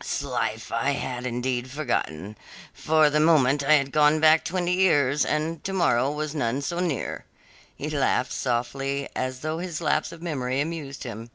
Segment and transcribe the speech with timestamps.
[0.00, 2.36] "'Slife, I had indeed forgotten.
[2.72, 6.78] For the moment I had gone back twenty years, and to morrow was none so
[6.78, 7.24] near."
[7.74, 11.30] He laughed softly, as though his lapse of memory amused him.